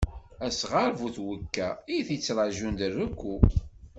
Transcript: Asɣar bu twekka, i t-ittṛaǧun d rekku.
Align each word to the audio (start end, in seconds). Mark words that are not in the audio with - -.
Asɣar 0.47 0.91
bu 0.99 1.07
twekka, 1.15 1.69
i 1.95 1.97
t-ittṛaǧun 2.07 2.73
d 2.79 2.81
rekku. 2.97 3.35